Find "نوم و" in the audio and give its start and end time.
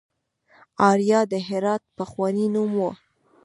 2.55-2.85